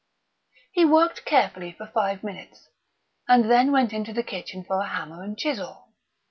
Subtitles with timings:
[0.71, 2.69] He worked carefully for five minutes,
[3.27, 5.89] and then went into the kitchen for a hammer and chisel.